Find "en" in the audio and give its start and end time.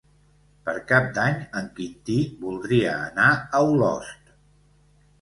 1.61-1.69